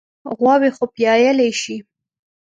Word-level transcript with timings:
غواوې 0.37 0.69
خو 0.75 0.85
پيايلی 0.95 1.49
شي. 1.61 1.77